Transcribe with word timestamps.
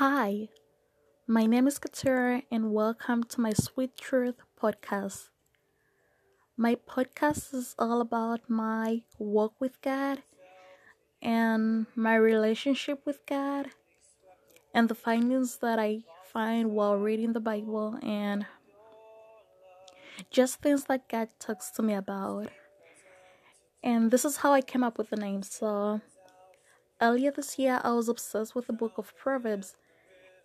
Hi, 0.00 0.48
my 1.26 1.44
name 1.44 1.66
is 1.66 1.78
Katura, 1.78 2.42
and 2.50 2.72
welcome 2.72 3.22
to 3.24 3.38
my 3.38 3.52
Sweet 3.52 3.98
Truth 3.98 4.36
podcast. 4.58 5.28
My 6.56 6.76
podcast 6.76 7.52
is 7.52 7.74
all 7.78 8.00
about 8.00 8.48
my 8.48 9.02
walk 9.18 9.52
with 9.60 9.78
God 9.82 10.22
and 11.20 11.84
my 11.94 12.14
relationship 12.14 13.04
with 13.04 13.20
God 13.26 13.72
and 14.72 14.88
the 14.88 14.94
findings 14.94 15.58
that 15.58 15.78
I 15.78 16.04
find 16.24 16.70
while 16.70 16.96
reading 16.96 17.34
the 17.34 17.40
Bible 17.40 17.98
and 18.02 18.46
just 20.30 20.62
things 20.62 20.84
that 20.84 21.10
God 21.10 21.28
talks 21.38 21.70
to 21.72 21.82
me 21.82 21.92
about. 21.92 22.48
And 23.84 24.10
this 24.10 24.24
is 24.24 24.38
how 24.38 24.54
I 24.54 24.62
came 24.62 24.82
up 24.82 24.96
with 24.96 25.10
the 25.10 25.16
name. 25.16 25.42
So, 25.42 26.00
earlier 27.02 27.30
this 27.30 27.58
year, 27.58 27.82
I 27.84 27.92
was 27.92 28.08
obsessed 28.08 28.54
with 28.54 28.66
the 28.66 28.72
book 28.72 28.96
of 28.96 29.14
Proverbs. 29.14 29.76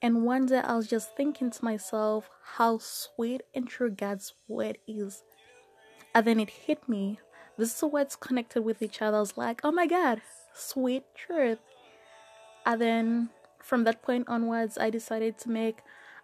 And 0.02 0.24
one 0.24 0.46
day 0.46 0.60
I 0.60 0.76
was 0.76 0.88
just 0.88 1.16
thinking 1.16 1.50
to 1.52 1.66
myself 1.66 2.30
how 2.58 2.78
sweet 2.80 3.42
and 3.54 3.68
true 3.68 3.90
God's 3.90 4.34
word 4.48 4.78
is. 4.88 5.24
And 6.14 6.26
then 6.26 6.40
it 6.40 6.50
hit 6.50 6.88
me. 6.88 7.20
These 7.58 7.80
two 7.80 7.88
words 7.88 8.16
connected 8.16 8.62
with 8.64 8.82
each 8.82 9.02
other. 9.02 9.18
I 9.18 9.22
was 9.22 9.38
like, 9.38 9.62
oh 9.64 9.72
my 9.72 9.88
God, 9.88 10.22
sweet 10.54 11.04
truth. 11.16 11.60
And 12.66 12.82
then 12.82 13.30
from 13.62 13.84
that 13.86 14.02
point 14.02 14.28
onwards, 14.28 14.78
I 14.78 14.90
decided 14.90 15.38
to 15.40 15.50
make 15.50 15.80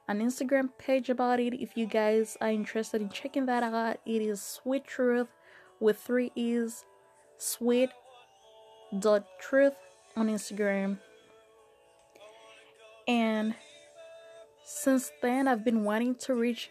an 0.08 0.20
Instagram 0.20 0.70
page 0.78 1.10
about 1.10 1.40
it. 1.40 1.54
If 1.54 1.78
you 1.78 1.86
guys 1.86 2.38
are 2.42 2.50
interested 2.50 3.02
in 3.02 3.10
checking 3.10 3.46
that 3.46 3.64
out, 3.64 3.98
it 4.06 4.22
is 4.22 4.42
Sweet 4.42 4.86
Truth 4.86 5.30
with 5.80 5.98
three 5.98 6.32
E's, 6.36 6.84
sweet 7.38 7.90
dot 9.00 9.26
truth 9.40 9.74
on 10.16 10.28
Instagram. 10.28 11.00
And 13.12 13.56
since 14.64 15.12
then, 15.22 15.46
I've 15.46 15.66
been 15.66 15.84
wanting 15.84 16.16
to 16.24 16.34
reach 16.34 16.70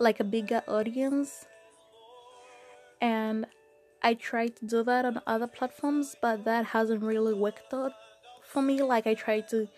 like 0.00 0.18
a 0.18 0.24
bigger 0.24 0.64
audience, 0.66 1.46
and 3.00 3.46
I 4.02 4.14
tried 4.14 4.56
to 4.56 4.66
do 4.66 4.82
that 4.82 5.04
on 5.04 5.22
other 5.28 5.46
platforms, 5.46 6.16
but 6.20 6.44
that 6.44 6.66
hasn't 6.66 7.04
really 7.04 7.34
worked 7.34 7.72
out 7.72 7.92
for 8.42 8.62
me. 8.62 8.82
Like, 8.82 9.06
I 9.06 9.14
tried 9.14 9.48
to 9.50 9.68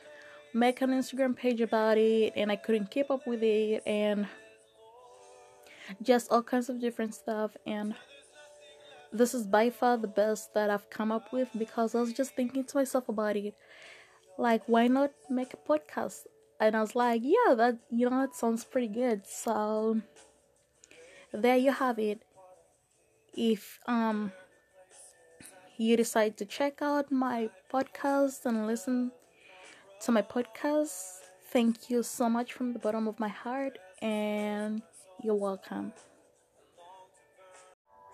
make 0.54 0.80
an 0.80 0.92
Instagram 0.92 1.36
page 1.36 1.60
about 1.60 1.98
it, 1.98 2.32
and 2.36 2.50
I 2.50 2.56
couldn't 2.56 2.91
keep 2.91 3.10
up 3.10 3.27
with 3.27 3.42
it, 3.42 3.82
and 3.84 4.27
just 6.00 6.32
all 6.32 6.42
kinds 6.42 6.70
of 6.70 6.80
different 6.80 7.14
stuff. 7.14 7.50
And 7.66 7.94
this 9.12 9.34
is 9.34 9.47
by 9.47 9.69
far 9.69 9.98
the 9.98 10.08
best 10.08 10.54
that 10.54 10.70
I've 10.70 10.88
come 10.88 11.12
up 11.12 11.34
with 11.34 11.50
because 11.58 11.94
I 11.94 12.00
was 12.00 12.14
just 12.14 12.34
thinking 12.34 12.64
to 12.64 12.77
myself 12.78 13.10
about 13.10 13.36
it. 13.36 13.54
Like, 14.38 14.62
why 14.66 14.86
not 14.88 15.12
make 15.30 15.54
a 15.54 15.56
podcast? 15.56 16.26
And 16.60 16.76
I 16.76 16.80
was 16.80 16.94
like, 16.94 17.22
yeah, 17.24 17.54
that 17.54 17.78
you 17.90 18.08
know, 18.08 18.22
it 18.22 18.34
sounds 18.34 18.64
pretty 18.64 18.88
good. 18.88 19.26
So 19.26 20.00
there 21.32 21.56
you 21.56 21.72
have 21.72 21.98
it. 21.98 22.22
If 23.34 23.78
um 23.86 24.32
you 25.76 25.96
decide 25.96 26.36
to 26.38 26.44
check 26.46 26.80
out 26.80 27.12
my 27.12 27.50
podcast 27.72 28.46
and 28.46 28.66
listen 28.66 29.12
to 30.00 30.12
my 30.12 30.22
podcast, 30.22 31.20
thank 31.52 31.90
you 31.90 32.02
so 32.02 32.28
much 32.28 32.52
from 32.52 32.72
the 32.72 32.78
bottom 32.78 33.06
of 33.06 33.20
my 33.20 33.28
heart 33.28 33.78
and 34.00 34.82
you're 35.22 35.34
welcome. 35.34 35.92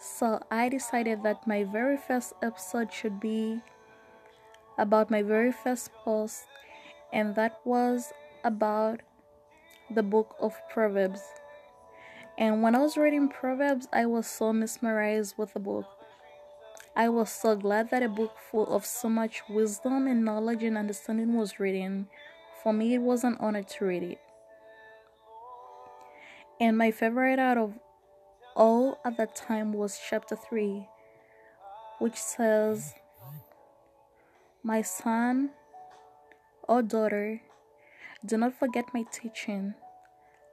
So 0.01 0.41
I 0.51 0.69
decided 0.69 1.23
that 1.23 1.47
my 1.47 1.63
very 1.65 1.97
first 1.97 2.33
episode 2.43 2.93
should 2.93 3.21
be 3.21 3.61
about 4.79 5.11
my 5.11 5.23
very 5.23 5.53
first 5.53 5.93
post, 5.93 6.45
and 7.13 7.35
that 7.35 7.61
was 7.65 8.13
about 8.45 9.01
the 9.91 10.03
book 10.03 10.35
of 10.41 10.55
Proverbs. 10.71 11.23
And 12.39 12.63
when 12.63 12.75
I 12.75 12.79
was 12.79 12.97
reading 12.97 13.29
Proverbs, 13.29 13.87
I 13.93 14.07
was 14.07 14.27
so 14.27 14.53
mesmerized 14.53 15.35
with 15.37 15.53
the 15.53 15.61
book. 15.61 15.87
I 16.97 17.09
was 17.09 17.31
so 17.31 17.57
glad 17.57 17.91
that 17.91 18.03
a 18.03 18.09
book 18.09 18.37
full 18.51 18.67
of 18.67 18.85
so 18.85 19.09
much 19.09 19.43
wisdom 19.49 20.07
and 20.07 20.25
knowledge 20.25 20.63
and 20.63 20.77
understanding 20.77 21.37
was 21.37 21.59
written. 21.59 22.09
For 22.63 22.73
me, 22.73 22.95
it 22.95 23.03
was 23.03 23.25
an 23.25 23.37
honor 23.41 23.63
to 23.63 23.85
read 23.85 24.03
it. 24.03 24.21
And 26.61 26.79
my 26.79 26.91
favorite 26.91 27.39
out 27.39 27.59
of 27.59 27.75
all 28.55 28.99
at 29.05 29.17
that 29.17 29.35
time 29.35 29.73
was 29.73 29.99
chapter 30.09 30.37
3, 30.37 30.87
which 31.99 32.17
says, 32.17 32.95
My 34.63 34.83
son 34.83 35.51
or 36.69 36.83
daughter, 36.83 37.43
do 38.25 38.37
not 38.37 38.59
forget 38.59 38.95
my 38.95 39.05
teaching. 39.11 39.75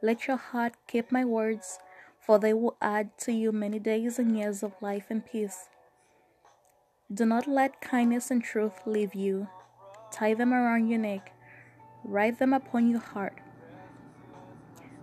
Let 0.01 0.27
your 0.27 0.37
heart 0.37 0.73
keep 0.87 1.11
my 1.11 1.25
words, 1.25 1.79
for 2.19 2.39
they 2.39 2.53
will 2.53 2.75
add 2.81 3.17
to 3.19 3.31
you 3.31 3.51
many 3.51 3.79
days 3.79 4.17
and 4.17 4.37
years 4.37 4.63
of 4.63 4.73
life 4.81 5.05
and 5.09 5.25
peace. 5.25 5.69
Do 7.13 7.25
not 7.25 7.47
let 7.47 7.81
kindness 7.81 8.31
and 8.31 8.43
truth 8.43 8.81
leave 8.85 9.13
you. 9.13 9.47
Tie 10.11 10.33
them 10.33 10.53
around 10.53 10.87
your 10.87 10.99
neck, 10.99 11.33
write 12.03 12.39
them 12.39 12.53
upon 12.53 12.89
your 12.89 12.99
heart 12.99 13.39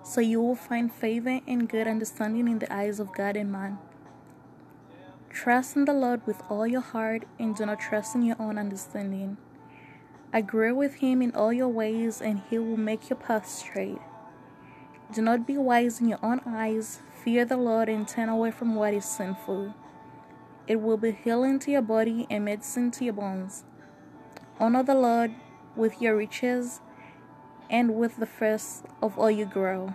so 0.06 0.20
you 0.20 0.40
will 0.40 0.54
find 0.54 0.92
favor 0.92 1.40
and 1.48 1.68
good 1.68 1.88
understanding 1.88 2.46
in 2.46 2.60
the 2.60 2.72
eyes 2.72 3.00
of 3.00 3.12
God 3.12 3.36
and 3.36 3.50
man. 3.50 3.78
Trust 5.46 5.76
in 5.76 5.84
the 5.84 5.92
Lord 5.92 6.26
with 6.26 6.42
all 6.50 6.66
your 6.66 6.80
heart 6.80 7.22
and 7.38 7.54
do 7.54 7.64
not 7.66 7.78
trust 7.78 8.16
in 8.16 8.22
your 8.22 8.34
own 8.40 8.58
understanding. 8.58 9.36
Agree 10.32 10.72
with 10.72 10.96
Him 10.96 11.22
in 11.22 11.32
all 11.36 11.52
your 11.52 11.68
ways, 11.68 12.20
and 12.20 12.42
He 12.50 12.58
will 12.58 12.76
make 12.76 13.08
your 13.08 13.16
path 13.16 13.46
straight. 13.46 14.00
Do 15.14 15.22
not 15.22 15.46
be 15.46 15.56
wise 15.56 16.00
in 16.00 16.08
your 16.08 16.18
own 16.20 16.40
eyes. 16.44 16.98
Fear 17.22 17.44
the 17.44 17.56
Lord 17.56 17.88
and 17.88 18.08
turn 18.08 18.28
away 18.28 18.50
from 18.50 18.74
what 18.74 18.92
is 18.92 19.04
sinful. 19.04 19.72
It 20.66 20.80
will 20.80 20.96
be 20.96 21.12
healing 21.12 21.60
to 21.60 21.70
your 21.70 21.82
body 21.82 22.26
and 22.28 22.44
medicine 22.44 22.90
to 22.90 23.04
your 23.04 23.14
bones. 23.14 23.62
Honor 24.58 24.82
the 24.82 24.96
Lord 24.96 25.32
with 25.76 26.02
your 26.02 26.16
riches 26.16 26.80
and 27.70 27.94
with 27.94 28.16
the 28.16 28.26
first 28.26 28.84
of 29.00 29.16
all 29.16 29.30
you 29.30 29.46
grow. 29.46 29.94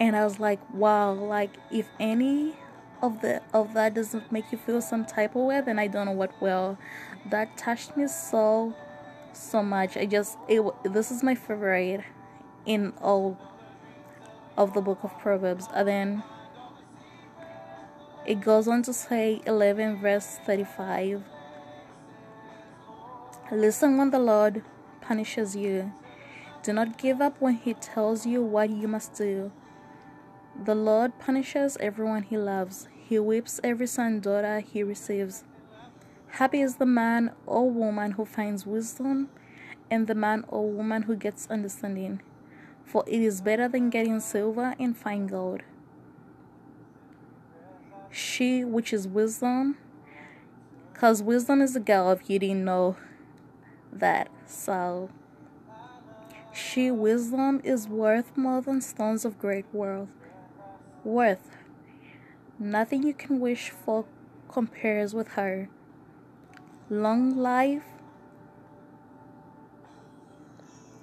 And 0.00 0.16
I 0.16 0.24
was 0.24 0.40
like, 0.40 0.58
wow, 0.74 1.12
like 1.12 1.52
if 1.70 1.86
any 2.00 2.56
of 3.02 3.20
the 3.20 3.42
of 3.52 3.74
that 3.74 3.94
doesn't 3.94 4.30
make 4.32 4.50
you 4.50 4.58
feel 4.58 4.80
some 4.80 5.04
type 5.04 5.36
of 5.36 5.42
way, 5.42 5.60
then 5.60 5.78
I 5.78 5.86
don't 5.86 6.06
know 6.06 6.12
what 6.12 6.40
will. 6.40 6.78
That 7.26 7.56
touched 7.56 7.96
me 7.96 8.06
so 8.08 8.74
so 9.32 9.62
much. 9.62 9.96
I 9.96 10.06
just 10.06 10.38
it 10.48 10.62
this 10.84 11.10
is 11.10 11.22
my 11.22 11.34
favorite 11.34 12.04
in 12.66 12.92
all 13.00 13.38
of 14.56 14.74
the 14.74 14.80
book 14.80 15.00
of 15.02 15.18
Proverbs. 15.18 15.68
And 15.74 15.88
then 15.88 16.22
it 18.26 18.40
goes 18.40 18.68
on 18.68 18.82
to 18.82 18.92
say 18.92 19.40
11 19.46 20.00
verse 20.00 20.38
35 20.44 21.22
Listen 23.50 23.96
when 23.96 24.10
the 24.10 24.18
Lord 24.18 24.62
punishes 25.00 25.56
you. 25.56 25.92
Do 26.62 26.74
not 26.74 26.98
give 26.98 27.22
up 27.22 27.40
when 27.40 27.54
He 27.54 27.72
tells 27.72 28.26
you 28.26 28.42
what 28.42 28.68
you 28.68 28.88
must 28.88 29.14
do. 29.14 29.52
The 30.64 30.74
Lord 30.74 31.20
punishes 31.20 31.76
everyone 31.78 32.24
He 32.24 32.36
loves, 32.36 32.88
He 32.92 33.16
whips 33.20 33.60
every 33.62 33.86
son 33.86 34.18
daughter 34.18 34.58
He 34.58 34.82
receives. 34.82 35.44
Happy 36.26 36.60
is 36.60 36.76
the 36.76 36.86
man 36.86 37.30
or 37.46 37.70
woman 37.70 38.12
who 38.12 38.24
finds 38.24 38.66
wisdom, 38.66 39.28
and 39.88 40.08
the 40.08 40.16
man 40.16 40.44
or 40.48 40.68
woman 40.68 41.02
who 41.02 41.14
gets 41.14 41.46
understanding, 41.48 42.20
for 42.84 43.04
it 43.06 43.20
is 43.20 43.40
better 43.40 43.68
than 43.68 43.88
getting 43.88 44.18
silver 44.18 44.74
and 44.80 44.96
fine 44.96 45.28
gold. 45.28 45.62
She, 48.10 48.64
which 48.64 48.92
is 48.92 49.06
wisdom, 49.06 49.78
because 50.92 51.22
wisdom 51.22 51.62
is 51.62 51.76
a 51.76 51.80
girl 51.80 52.10
if 52.10 52.28
you 52.28 52.40
didn't 52.40 52.64
know 52.64 52.96
that. 53.92 54.28
So, 54.44 55.08
she, 56.52 56.90
wisdom, 56.90 57.60
is 57.62 57.86
worth 57.86 58.36
more 58.36 58.60
than 58.60 58.80
stones 58.80 59.24
of 59.24 59.38
great 59.38 59.64
worth. 59.72 60.08
Worth. 61.04 61.56
Nothing 62.58 63.04
you 63.04 63.14
can 63.14 63.38
wish 63.38 63.70
for 63.70 64.04
compares 64.48 65.14
with 65.14 65.28
her. 65.28 65.68
Long 66.90 67.36
life 67.36 67.84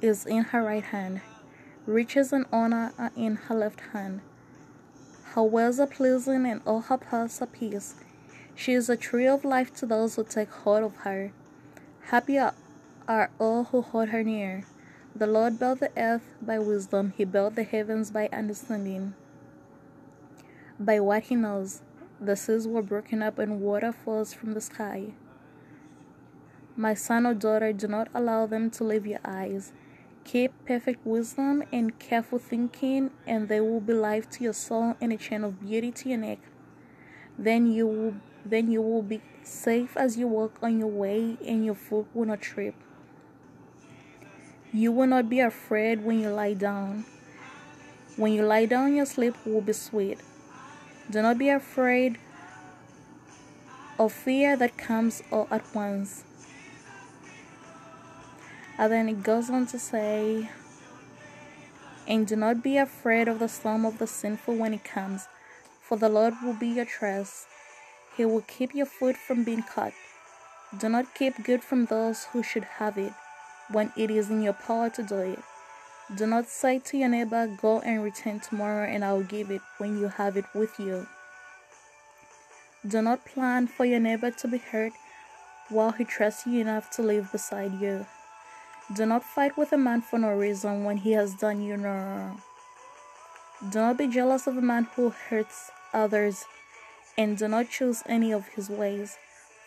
is 0.01 0.25
in 0.25 0.43
her 0.45 0.63
right 0.63 0.83
hand, 0.83 1.21
riches 1.85 2.33
and 2.33 2.45
honor 2.51 2.91
are 2.97 3.11
in 3.15 3.37
her 3.37 3.55
left 3.55 3.79
hand. 3.93 4.21
Her 5.33 5.43
ways 5.43 5.79
are 5.79 5.87
pleasing 5.87 6.45
and 6.45 6.61
all 6.65 6.81
her 6.81 6.97
paths 6.97 7.41
are 7.41 7.47
peace. 7.47 7.95
She 8.53 8.73
is 8.73 8.89
a 8.89 8.97
tree 8.97 9.27
of 9.27 9.45
life 9.45 9.73
to 9.75 9.85
those 9.85 10.15
who 10.15 10.23
take 10.23 10.49
hold 10.49 10.83
of 10.83 10.95
her. 10.97 11.31
Happy 12.07 12.37
are 12.37 13.31
all 13.39 13.65
who 13.65 13.81
hold 13.81 14.09
her 14.09 14.23
near. 14.23 14.65
The 15.15 15.27
Lord 15.27 15.57
built 15.57 15.79
the 15.79 15.91
earth 15.97 16.23
by 16.41 16.59
wisdom, 16.59 17.13
He 17.15 17.23
built 17.23 17.55
the 17.55 17.63
heavens 17.63 18.11
by 18.11 18.27
understanding. 18.33 19.13
By 20.79 20.99
what 20.99 21.23
He 21.23 21.35
knows, 21.35 21.81
the 22.19 22.35
seas 22.35 22.67
were 22.67 22.81
broken 22.81 23.21
up 23.21 23.39
and 23.39 23.61
water 23.61 23.93
falls 23.93 24.33
from 24.33 24.53
the 24.53 24.61
sky. 24.61 25.13
My 26.75 26.93
son 26.93 27.25
or 27.25 27.33
daughter, 27.33 27.71
do 27.71 27.87
not 27.87 28.09
allow 28.13 28.45
them 28.45 28.69
to 28.71 28.83
leave 28.83 29.07
your 29.07 29.21
eyes. 29.23 29.71
Keep 30.25 30.51
perfect 30.65 31.05
wisdom 31.05 31.63
and 31.71 31.97
careful 31.99 32.39
thinking, 32.39 33.11
and 33.25 33.47
they 33.47 33.61
will 33.61 33.79
be 33.79 33.93
life 33.93 34.29
to 34.31 34.43
your 34.43 34.53
soul 34.53 34.95
and 34.99 35.13
a 35.13 35.17
chain 35.17 35.45
of 35.45 35.61
beauty 35.61 35.91
to 35.91 36.09
your 36.09 36.17
neck. 36.17 36.39
Then 37.37 37.71
you 37.71 37.87
will 37.87 38.15
then 38.45 38.69
you 38.69 38.81
will 38.81 39.01
be 39.01 39.21
safe 39.43 39.95
as 39.95 40.17
you 40.17 40.27
walk 40.27 40.57
on 40.61 40.79
your 40.79 40.89
way, 40.89 41.37
and 41.47 41.65
your 41.65 41.75
foot 41.75 42.07
will 42.13 42.25
not 42.25 42.41
trip. 42.41 42.75
You 44.73 44.91
will 44.91 45.07
not 45.07 45.29
be 45.29 45.39
afraid 45.39 46.03
when 46.03 46.19
you 46.19 46.29
lie 46.29 46.53
down. 46.53 47.05
When 48.17 48.33
you 48.33 48.43
lie 48.43 48.65
down, 48.65 48.95
your 48.95 49.05
sleep 49.05 49.35
will 49.45 49.61
be 49.61 49.73
sweet. 49.73 50.19
Do 51.09 51.21
not 51.21 51.37
be 51.37 51.49
afraid 51.49 52.17
of 53.99 54.11
fear 54.11 54.57
that 54.57 54.77
comes 54.77 55.21
all 55.31 55.47
at 55.51 55.63
once. 55.73 56.23
And 58.77 58.91
then 58.91 59.07
it 59.09 59.23
goes 59.23 59.49
on 59.49 59.67
to 59.67 59.79
say, 59.79 60.49
And 62.07 62.25
do 62.25 62.35
not 62.35 62.63
be 62.63 62.77
afraid 62.77 63.27
of 63.27 63.39
the 63.39 63.47
storm 63.47 63.85
of 63.85 63.99
the 63.99 64.07
sinful 64.07 64.55
when 64.55 64.73
it 64.73 64.83
comes, 64.83 65.27
for 65.79 65.97
the 65.97 66.09
Lord 66.09 66.33
will 66.43 66.53
be 66.53 66.67
your 66.67 66.85
trust. 66.85 67.47
He 68.17 68.25
will 68.25 68.41
keep 68.47 68.73
your 68.73 68.85
foot 68.85 69.15
from 69.15 69.43
being 69.43 69.63
caught. 69.63 69.93
Do 70.77 70.89
not 70.89 71.13
keep 71.13 71.43
good 71.43 71.63
from 71.63 71.85
those 71.85 72.25
who 72.33 72.41
should 72.41 72.65
have 72.79 72.97
it 72.97 73.13
when 73.69 73.93
it 73.95 74.09
is 74.09 74.29
in 74.29 74.41
your 74.41 74.53
power 74.53 74.89
to 74.89 75.03
do 75.03 75.17
it. 75.17 75.39
Do 76.13 76.27
not 76.27 76.47
say 76.47 76.77
to 76.77 76.97
your 76.97 77.09
neighbor, 77.09 77.47
Go 77.59 77.79
and 77.79 78.03
return 78.03 78.39
tomorrow, 78.39 78.85
and 78.85 79.03
I 79.03 79.13
will 79.13 79.23
give 79.23 79.49
it 79.49 79.61
when 79.79 79.97
you 79.97 80.07
have 80.07 80.37
it 80.37 80.45
with 80.53 80.79
you. 80.79 81.07
Do 82.87 83.01
not 83.01 83.25
plan 83.25 83.65
for 83.65 83.85
your 83.85 83.99
neighbor 83.99 84.29
to 84.29 84.47
be 84.47 84.59
hurt 84.59 84.93
while 85.69 85.91
he 85.91 86.05
trusts 86.05 86.45
you 86.45 86.61
enough 86.61 86.91
to 86.91 87.01
live 87.01 87.31
beside 87.31 87.81
you. 87.81 88.05
Do 88.93 89.07
not 89.07 89.23
fight 89.23 89.57
with 89.57 89.73
a 89.73 89.77
man 89.77 90.01
for 90.01 90.19
no 90.19 90.29
reason 90.29 90.83
when 90.83 90.97
he 90.97 91.13
has 91.13 91.33
done 91.33 91.63
you 91.63 91.75
no 91.75 91.89
wrong. 91.89 92.41
Do 93.71 93.79
not 93.79 93.97
be 93.97 94.07
jealous 94.07 94.45
of 94.45 94.57
a 94.57 94.61
man 94.61 94.87
who 94.95 95.09
hurts 95.09 95.71
others, 95.91 96.45
and 97.17 97.35
do 97.35 97.47
not 97.47 97.71
choose 97.71 98.03
any 98.05 98.31
of 98.31 98.49
his 98.49 98.69
ways. 98.69 99.17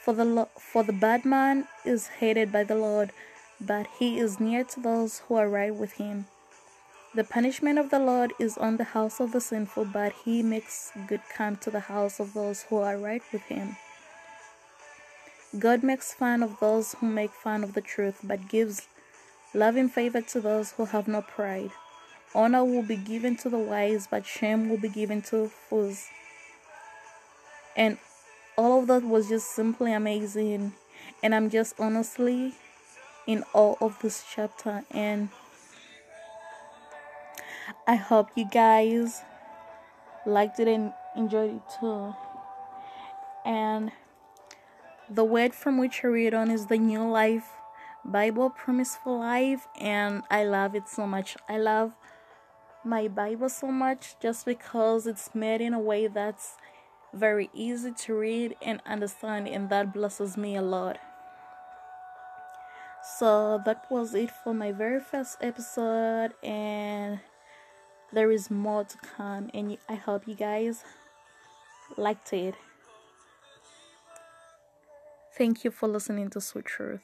For 0.05 0.15
the, 0.15 0.47
for 0.57 0.85
the 0.85 0.93
bad 0.93 1.25
man 1.25 1.67
is 1.85 2.07
hated 2.07 2.53
by 2.53 2.63
the 2.63 2.77
Lord, 2.77 3.11
but 3.61 3.87
he 3.99 4.19
is 4.19 4.41
near 4.41 4.65
to 4.65 4.81
those 4.81 5.21
who 5.21 5.35
are 5.35 5.49
right 5.49 5.75
with 5.75 5.93
him. 5.93 6.27
The 7.15 7.25
punishment 7.25 7.79
of 7.79 7.91
the 7.91 7.99
Lord 7.99 8.33
is 8.39 8.59
on 8.59 8.77
the 8.77 8.85
house 8.85 9.19
of 9.19 9.33
the 9.33 9.41
sinful, 9.41 9.87
but 9.87 10.13
he 10.25 10.43
makes 10.43 10.93
good 11.07 11.23
come 11.35 11.57
to 11.57 11.71
the 11.71 11.81
house 11.81 12.21
of 12.21 12.35
those 12.35 12.63
who 12.65 12.77
are 12.77 12.99
right 12.99 13.23
with 13.33 13.43
him. 13.43 13.77
God 15.59 15.83
makes 15.83 16.13
fun 16.13 16.43
of 16.43 16.61
those 16.61 16.93
who 16.95 17.07
make 17.07 17.33
fun 17.33 17.65
of 17.65 17.73
the 17.73 17.81
truth, 17.81 18.21
but 18.23 18.49
gives 18.49 18.87
loving 19.55 19.89
favor 19.89 20.21
to 20.21 20.41
those 20.41 20.73
who 20.73 20.85
have 20.85 21.09
no 21.09 21.23
pride. 21.23 21.71
Honor 22.35 22.65
will 22.65 22.83
be 22.83 22.97
given 22.97 23.37
to 23.39 23.49
the 23.49 23.59
wise, 23.59 24.07
but 24.11 24.27
shame 24.27 24.69
will 24.69 24.77
be 24.77 24.91
given 24.91 25.23
to 25.23 25.49
fools. 25.49 26.09
And 27.75 27.97
all 28.57 28.81
of 28.81 28.87
that 28.89 29.03
was 29.03 29.31
just 29.31 29.55
simply 29.55 29.95
amazing. 29.95 30.75
And 31.23 31.35
I'm 31.35 31.49
just 31.49 31.75
honestly 31.81 32.55
in 33.29 33.45
awe 33.53 33.75
of 33.81 34.01
this 34.01 34.25
chapter. 34.35 34.83
And 34.91 35.29
I 37.87 37.97
hope 37.97 38.31
you 38.35 38.49
guys 38.49 39.21
liked 40.27 40.59
it 40.59 40.67
and 40.67 40.93
enjoyed 41.15 41.57
it 41.57 41.63
too. 41.79 42.15
And 43.45 43.93
the 45.11 45.25
word 45.25 45.55
from 45.55 45.79
which 45.79 46.01
I 46.03 46.09
read 46.09 46.35
on 46.35 46.51
is 46.51 46.67
the 46.67 46.79
New 46.79 47.09
Life 47.09 47.51
Bible 48.05 48.49
Promise 48.49 48.97
for 48.97 49.19
Life, 49.19 49.67
and 49.79 50.23
I 50.31 50.45
love 50.45 50.75
it 50.75 50.89
so 50.89 51.07
much. 51.07 51.37
I 51.49 51.59
love 51.59 51.93
my 52.85 53.09
Bible 53.09 53.51
so 53.51 53.67
much 53.67 54.17
just 54.21 54.47
because 54.47 55.07
it's 55.07 55.35
made 55.35 55.61
in 55.61 55.75
a 55.75 55.79
way 55.79 56.07
that's 56.07 56.57
very 57.13 57.51
easy 57.53 57.93
to 57.93 58.15
read 58.15 58.57
and 58.63 58.81
understand, 58.87 59.49
and 59.49 59.69
that 59.69 59.93
blesses 59.93 60.37
me 60.37 60.57
a 60.57 60.63
lot. 60.63 60.99
So 63.19 63.61
that 63.65 63.91
was 63.91 64.15
it 64.15 64.31
for 64.31 64.55
my 64.55 64.71
very 64.71 65.01
first 65.01 65.39
episode, 65.41 66.35
and 66.41 67.19
there 68.13 68.31
is 68.31 68.49
more 68.49 68.85
to 68.85 68.97
come, 68.99 69.51
and 69.53 69.77
I 69.89 69.97
hope 69.97 70.29
you 70.29 70.37
guys 70.37 70.85
liked 71.97 72.33
it. 72.33 72.55
Thank 75.37 75.65
you 75.65 75.73
for 75.73 75.89
listening 75.89 76.31
to 76.31 76.41
Sweet 76.41 76.67
Truth. 76.67 77.01